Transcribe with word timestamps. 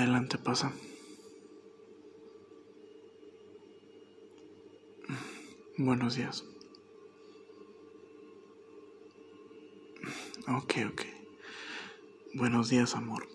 Adelante, 0.00 0.38
pasa. 0.38 0.72
Buenos 5.76 6.14
días. 6.14 6.42
Ok, 10.48 10.74
ok. 10.90 11.02
Buenos 12.32 12.70
días, 12.70 12.94
amor. 12.94 13.28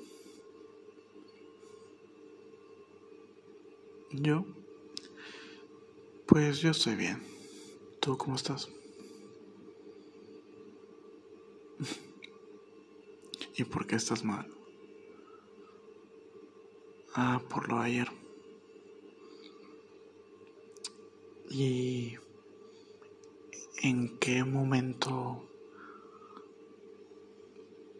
Yo, 4.09 4.43
pues 6.25 6.61
yo 6.61 6.71
estoy 6.71 6.95
bien. 6.95 7.21
¿Tú 7.99 8.17
cómo 8.17 8.35
estás? 8.37 8.69
¿Y 13.55 13.63
por 13.65 13.85
qué 13.85 13.97
estás 13.97 14.23
mal? 14.23 14.47
Ah, 17.17 17.41
por 17.49 17.69
lo 17.69 17.79
de 17.79 17.85
ayer. 17.85 18.11
¿Y 21.49 22.17
en 23.81 24.17
qué 24.17 24.43
momento 24.43 25.49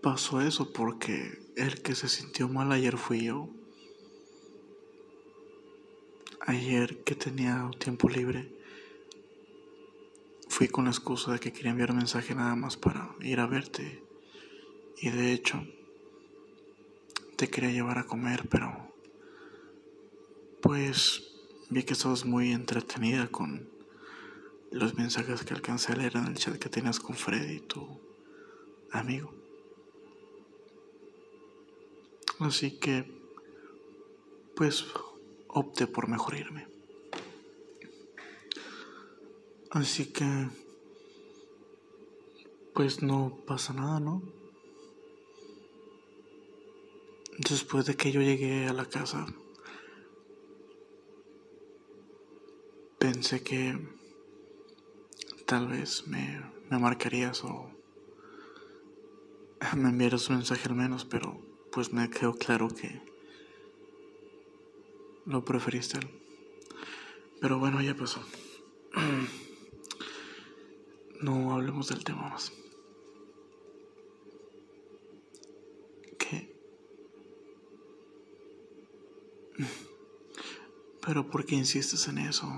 pasó 0.03 0.41
eso? 0.41 0.73
Porque 0.73 1.39
el 1.55 1.81
que 1.81 1.95
se 1.95 2.09
sintió 2.09 2.49
mal 2.49 2.73
ayer 2.73 2.97
fui 2.97 3.23
yo. 3.23 3.47
Ayer 6.41 7.01
que 7.05 7.15
tenía 7.15 7.71
tiempo 7.79 8.09
libre, 8.09 8.51
fui 10.49 10.67
con 10.67 10.83
la 10.83 10.91
excusa 10.91 11.31
de 11.31 11.39
que 11.39 11.53
quería 11.53 11.71
enviar 11.71 11.91
un 11.91 11.97
mensaje 11.97 12.35
nada 12.35 12.57
más 12.57 12.75
para 12.75 13.15
ir 13.21 13.39
a 13.39 13.47
verte. 13.47 14.03
Y 14.97 15.09
de 15.09 15.31
hecho, 15.31 15.65
te 17.37 17.47
quería 17.47 17.71
llevar 17.71 17.97
a 17.97 18.03
comer, 18.05 18.49
pero 18.49 18.84
pues 20.65 21.21
vi 21.69 21.83
que 21.83 21.93
estabas 21.93 22.25
muy 22.25 22.51
entretenida 22.51 23.27
con 23.27 23.69
los 24.71 24.95
mensajes 24.95 25.43
que 25.43 25.53
alcancé 25.53 25.93
a 25.93 25.95
leer 25.95 26.17
en 26.17 26.25
el 26.25 26.37
chat 26.37 26.57
que 26.57 26.69
tenías 26.69 26.99
con 26.99 27.15
Freddy, 27.15 27.59
tu 27.59 27.99
amigo. 28.91 29.31
Así 32.39 32.79
que, 32.79 33.05
pues, 34.55 34.85
opté 35.49 35.85
por 35.85 36.07
mejor 36.07 36.35
irme. 36.35 36.67
Así 39.69 40.07
que, 40.07 40.49
pues 42.73 43.03
no 43.03 43.37
pasa 43.45 43.71
nada, 43.73 43.99
¿no? 43.99 44.23
Después 47.37 47.85
de 47.85 47.95
que 47.95 48.11
yo 48.11 48.21
llegué 48.21 48.65
a 48.65 48.73
la 48.73 48.85
casa, 48.85 49.27
pensé 53.05 53.43
que 53.43 53.77
tal 55.45 55.67
vez 55.67 56.07
me, 56.07 56.41
me 56.71 56.79
marcarías 56.79 57.43
o 57.43 57.69
me 59.77 59.89
enviaras 59.89 60.27
un 60.29 60.37
mensaje 60.37 60.67
al 60.69 60.73
menos, 60.73 61.05
pero 61.05 61.39
pues 61.71 61.93
me 61.93 62.09
quedó 62.09 62.33
claro 62.33 62.67
que 62.67 63.03
lo 65.27 65.45
preferiste 65.45 65.99
él. 65.99 66.09
Pero 67.41 67.59
bueno, 67.59 67.79
ya 67.81 67.95
pasó. 67.95 68.21
No 71.21 71.53
hablemos 71.53 71.87
del 71.87 72.03
tema 72.03 72.29
más. 72.29 72.51
¿Qué? 76.19 76.53
Pero 81.05 81.29
¿por 81.31 81.45
qué 81.45 81.55
insistes 81.55 82.07
en 82.09 82.17
eso? 82.17 82.51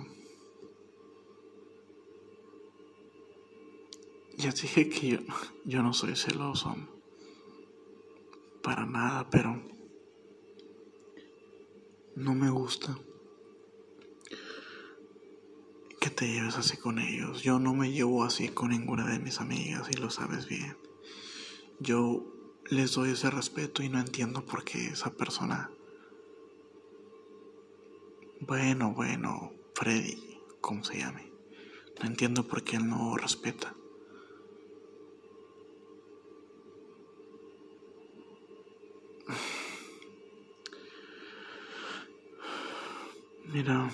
Ya 4.47 4.53
dije 4.53 4.87
que 4.87 5.07
yo, 5.09 5.19
yo 5.65 5.83
no 5.83 5.91
soy 5.91 6.15
celoso. 6.15 6.73
Para 8.63 8.85
nada, 8.85 9.29
pero 9.29 9.61
no 12.15 12.33
me 12.33 12.49
gusta 12.49 12.97
que 15.99 16.09
te 16.09 16.31
lleves 16.31 16.57
así 16.57 16.77
con 16.77 16.97
ellos. 16.97 17.43
Yo 17.43 17.59
no 17.59 17.73
me 17.73 17.91
llevo 17.91 18.23
así 18.23 18.47
con 18.47 18.69
ninguna 18.69 19.05
de 19.11 19.19
mis 19.19 19.41
amigas 19.41 19.89
y 19.91 19.97
lo 19.97 20.09
sabes 20.09 20.47
bien. 20.47 20.77
Yo 21.81 22.25
les 22.69 22.93
doy 22.93 23.09
ese 23.09 23.29
respeto 23.29 23.83
y 23.83 23.89
no 23.89 23.99
entiendo 23.99 24.45
por 24.45 24.63
qué 24.63 24.87
esa 24.87 25.11
persona... 25.11 25.71
Bueno, 28.39 28.93
bueno, 28.93 29.51
Freddy, 29.75 30.39
como 30.61 30.85
se 30.85 30.99
llame. 30.99 31.33
No 31.99 32.07
entiendo 32.07 32.47
por 32.47 32.63
qué 32.63 32.77
él 32.77 32.87
no 32.87 33.17
respeta. 33.17 33.76
Mira, 43.57 43.89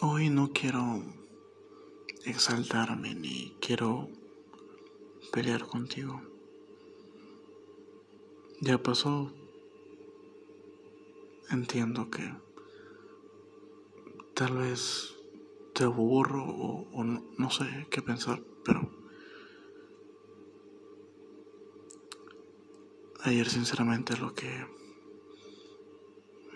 hoy 0.00 0.30
no 0.30 0.52
quiero 0.52 1.02
exaltarme 2.24 3.16
ni 3.16 3.56
quiero 3.60 4.08
pelear 5.32 5.66
contigo. 5.66 6.22
Ya 8.60 8.80
pasó. 8.80 9.32
Entiendo 11.50 12.10
que 12.10 12.32
tal 14.34 14.56
vez 14.58 15.16
te 15.74 15.82
aburro 15.82 16.44
o, 16.44 17.02
no, 17.02 17.24
no 17.38 17.50
sé 17.50 17.88
qué 17.90 18.02
pensar, 18.02 18.40
pero 18.64 18.88
ayer 23.24 23.48
sinceramente 23.48 24.16
lo 24.16 24.32
que 24.32 24.80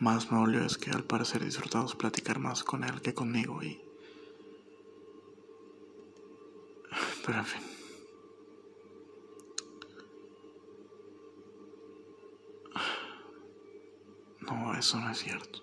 más 0.05 0.31
me 0.31 0.39
dolió 0.39 0.63
es 0.63 0.77
que 0.77 0.91
al 0.91 1.03
parecer 1.03 1.43
disfrutamos 1.43 1.97
platicar 1.97 2.39
más 2.39 2.63
con 2.63 2.85
él 2.85 3.01
que 3.01 3.15
conmigo 3.15 3.63
y... 3.63 3.81
Pero 7.25 7.39
en 7.39 7.47
fin. 7.47 7.63
No, 14.43 14.75
eso 14.75 15.01
no 15.01 15.11
es 15.11 15.19
cierto. 15.19 15.61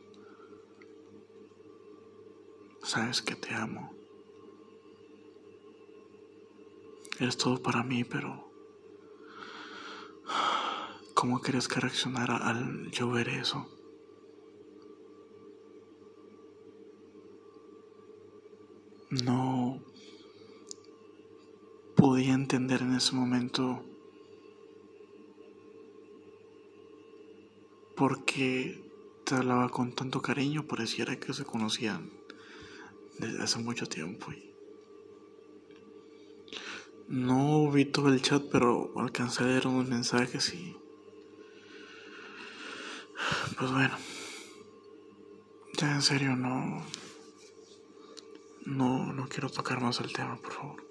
Sabes 2.82 3.22
que 3.22 3.36
te 3.36 3.54
amo. 3.54 3.94
Eres 7.20 7.38
todo 7.38 7.62
para 7.62 7.84
mí, 7.84 8.04
pero... 8.04 8.50
¿Cómo 11.14 11.40
querías 11.42 11.68
que 11.68 11.80
reaccionara 11.80 12.38
al 12.38 12.90
yo 12.90 13.12
ver 13.12 13.30
eso? 13.30 13.81
No 19.12 19.80
podía 21.96 22.34
entender 22.34 22.82
en 22.82 22.96
ese 22.96 23.14
momento 23.14 23.84
porque 27.96 28.82
te 29.26 29.36
hablaba 29.36 29.70
con 29.70 29.94
tanto 29.94 30.22
cariño, 30.22 30.66
pareciera 30.66 31.20
que 31.20 31.34
se 31.34 31.46
conocían 31.46 32.10
desde 33.20 33.44
hace 33.44 33.60
mucho 33.60 33.86
tiempo. 33.86 34.32
Y 34.32 34.50
no 37.08 37.70
vi 37.70 37.86
todo 37.86 38.10
el 38.10 38.22
chat, 38.22 38.44
pero 38.52 38.94
alcancé 38.96 39.44
a 39.44 39.48
leer 39.48 39.68
unos 39.68 39.88
mensajes 39.88 40.54
y... 40.54 40.76
Pues 43.58 43.72
bueno, 43.72 43.96
ya 45.78 45.94
en 45.94 46.02
serio 46.02 46.36
no... 46.36 46.84
No, 48.66 49.12
no 49.12 49.28
quiero 49.28 49.50
tocar 49.50 49.82
más 49.82 50.00
el 50.00 50.14
tema, 50.14 50.38
por 50.38 50.54
favor. 50.54 50.86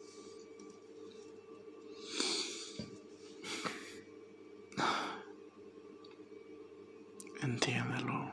Entiéndelo. 7.43 8.33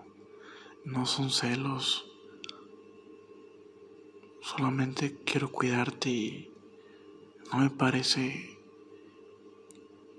No 0.86 1.06
son 1.06 1.30
celos. 1.30 2.06
Solamente 4.42 5.18
quiero 5.26 5.52
cuidarte 5.52 6.10
y 6.10 6.52
no 7.52 7.60
me 7.60 7.70
parece 7.70 8.58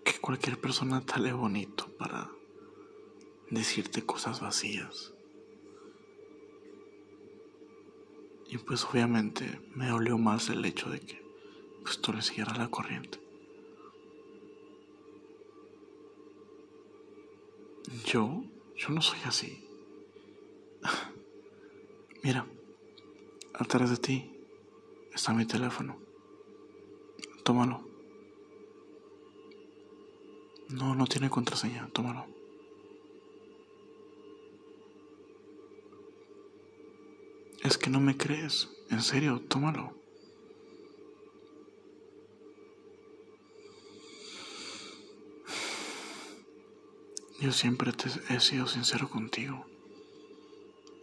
que 0.05 0.19
cualquier 0.21 0.61
persona 0.61 1.01
tale 1.01 1.33
bonito 1.33 1.89
para 1.99 2.31
decirte 3.51 4.05
cosas 4.05 4.41
vacías. 4.41 5.13
Y 8.49 8.57
pues 8.59 8.85
obviamente 8.85 9.61
me 9.75 9.89
dolió 9.89 10.17
más 10.17 10.49
el 10.49 10.65
hecho 10.65 10.89
de 10.89 11.01
que 11.01 11.23
pues 11.83 12.01
tú 12.01 12.13
le 12.13 12.23
siguieras 12.23 12.57
la 12.57 12.69
corriente. 12.69 13.21
Yo, 18.05 18.43
yo 18.77 18.89
no 18.91 19.03
soy 19.03 19.19
así. 19.25 19.65
Mira, 22.23 22.47
atrás 23.55 23.91
de 23.91 23.97
ti 23.97 24.33
está 25.15 25.33
mi 25.35 25.45
teléfono. 25.45 25.99
Tómalo. 27.45 27.87
No, 30.69 30.95
no 30.95 31.07
tiene 31.07 31.31
contraseña, 31.31 31.89
tómalo. 31.93 32.38
Es 37.69 37.77
que 37.77 37.91
no 37.91 38.01
me 38.01 38.17
crees. 38.17 38.71
En 38.89 39.03
serio, 39.03 39.43
tómalo. 39.47 39.93
Yo 47.39 47.53
siempre 47.53 47.93
te 47.93 48.09
he 48.31 48.41
sido 48.41 48.67
sincero 48.67 49.11
contigo. 49.11 49.67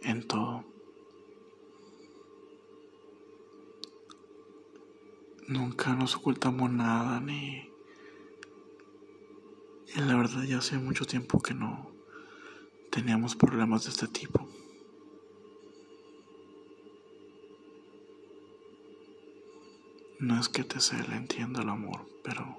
En 0.02 0.26
todo. 0.26 0.64
Nunca 5.46 5.94
nos 5.94 6.16
ocultamos 6.16 6.68
nada 6.72 7.20
ni... 7.20 7.70
Y 9.94 10.00
la 10.00 10.16
verdad 10.16 10.42
ya 10.42 10.58
hace 10.58 10.78
mucho 10.78 11.04
tiempo 11.04 11.40
que 11.40 11.54
no 11.54 11.92
teníamos 12.90 13.36
problemas 13.36 13.84
de 13.84 13.90
este 13.90 14.08
tipo. 14.08 14.48
No 20.18 20.40
es 20.40 20.48
que 20.48 20.64
te 20.64 20.80
se 20.80 20.96
le 21.08 21.14
entienda 21.14 21.60
el 21.60 21.68
amor, 21.68 22.06
pero 22.24 22.56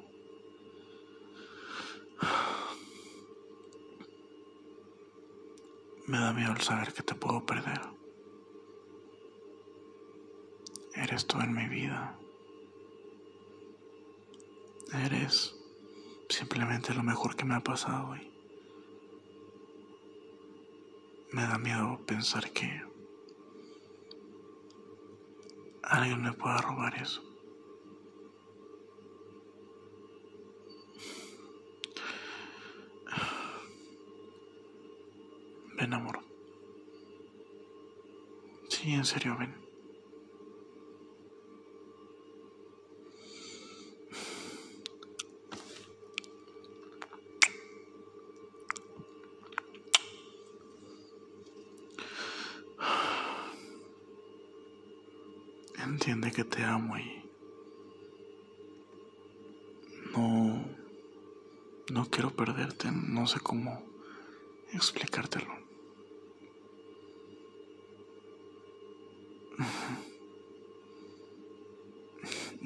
me 6.05 6.19
da 6.19 6.33
miedo 6.33 6.53
el 6.53 6.61
saber 6.61 6.93
que 6.93 7.01
te 7.01 7.15
puedo 7.15 7.43
perder. 7.45 7.81
Eres 10.93 11.25
tú 11.25 11.39
en 11.39 11.53
mi 11.53 11.67
vida. 11.67 12.15
Eres 14.93 15.55
simplemente 16.29 16.93
lo 16.93 17.01
mejor 17.01 17.35
que 17.35 17.45
me 17.45 17.55
ha 17.55 17.61
pasado 17.61 18.09
hoy. 18.09 18.31
Me 21.31 21.41
da 21.41 21.57
miedo 21.57 21.99
pensar 22.05 22.51
que 22.51 22.81
alguien 25.83 26.21
me 26.21 26.33
pueda 26.33 26.57
robar 26.57 26.95
eso. 27.01 27.23
Ven, 35.77 35.93
amor. 35.93 36.19
Sí, 38.69 38.86
en 38.97 39.05
serio, 39.05 39.37
ven. 39.37 39.53
Entiende 55.79 56.31
que 56.31 56.43
te 56.43 56.63
amo 56.63 56.97
y 56.97 57.23
no, 60.15 60.65
no 61.91 62.05
quiero 62.09 62.31
perderte, 62.35 62.91
no 62.91 63.27
sé 63.27 63.39
cómo 63.39 63.83
explicártelo. 64.73 65.66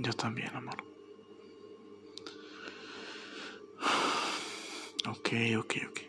Yo 0.04 0.14
también, 0.14 0.50
amor. 0.56 0.84
Ok, 5.08 5.30
ok, 5.60 5.74
ok. 5.90 6.00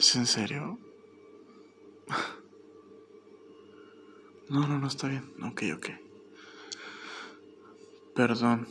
¿Es 0.00 0.16
en 0.16 0.26
serio? 0.26 0.80
No, 4.48 4.66
no, 4.66 4.78
no 4.78 4.88
está 4.88 5.06
bien. 5.06 5.32
Ok, 5.44 5.62
ok. 5.76 5.90
Perdón. 8.16 8.66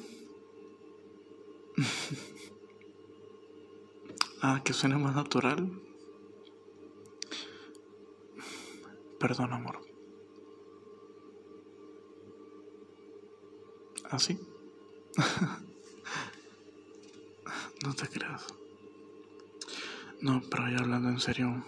ah, 4.42 4.62
que 4.64 4.74
suene 4.74 4.98
más 4.98 5.16
natural. 5.16 5.72
Perdón, 9.20 9.54
amor. 9.54 9.95
¿Así? 14.16 14.40
¿Ah, 15.18 15.60
no 17.84 17.94
te 17.94 18.08
creas. 18.08 18.46
No, 20.22 20.42
pero 20.50 20.70
ya 20.70 20.78
hablando 20.78 21.10
en 21.10 21.20
serio, 21.20 21.66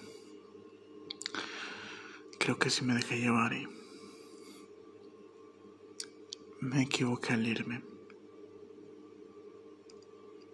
creo 2.40 2.58
que 2.58 2.70
sí 2.70 2.86
me 2.86 2.94
dejé 2.94 3.20
llevar 3.20 3.52
y 3.52 3.68
me 6.62 6.84
equivoqué 6.84 7.34
al 7.34 7.46
irme. 7.46 7.84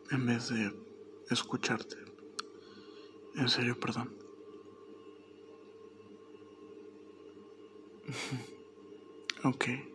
En 0.09 0.25
vez 0.25 0.49
de 0.49 0.73
escucharte. 1.29 1.97
En 3.35 3.49
serio, 3.49 3.79
perdón. 3.79 4.17
Ok. 9.45 9.92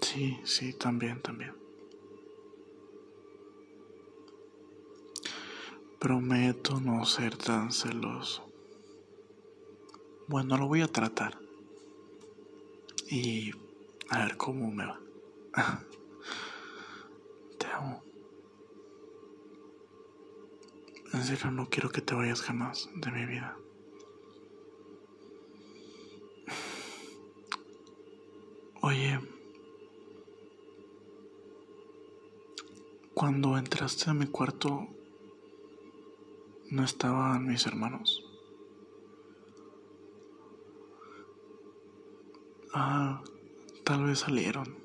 Sí, 0.00 0.40
sí, 0.44 0.72
también, 0.72 1.20
también. 1.20 1.52
Prometo 6.00 6.80
no 6.80 7.04
ser 7.04 7.36
tan 7.36 7.70
celoso. 7.70 8.50
Bueno, 10.26 10.56
lo 10.56 10.68
voy 10.68 10.80
a 10.80 10.88
tratar 10.88 11.38
y 13.10 13.50
a 14.08 14.24
ver 14.24 14.38
cómo 14.38 14.70
me 14.70 14.86
va. 14.86 15.00
Te 17.58 17.66
amo. 17.66 18.02
En 21.12 21.24
serio, 21.24 21.50
no 21.50 21.68
quiero 21.68 21.90
que 21.90 22.00
te 22.00 22.14
vayas 22.14 22.40
jamás 22.40 22.88
de 22.94 23.10
mi 23.10 23.26
vida. 23.26 23.58
Cuando 33.16 33.56
entraste 33.56 34.10
a 34.10 34.12
mi 34.12 34.26
cuarto, 34.26 34.88
no 36.70 36.84
estaban 36.84 37.46
mis 37.46 37.66
hermanos. 37.66 38.22
Ah, 42.74 43.24
tal 43.84 44.04
vez 44.04 44.18
salieron. 44.18 44.76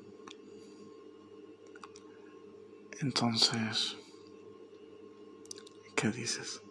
Entonces, 3.02 3.98
¿qué 5.94 6.08
dices? 6.08 6.62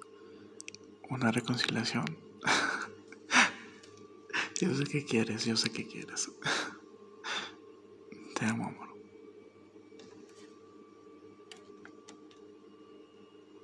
¿Una 1.12 1.32
reconciliación? 1.32 2.06
yo 4.60 4.74
sé 4.74 4.86
que 4.86 5.06
quieres, 5.06 5.46
yo 5.46 5.56
sé 5.56 5.72
que 5.72 5.86
quieres. 5.86 6.32
Te 8.36 8.46
amo, 8.48 8.65
amor. 8.65 8.91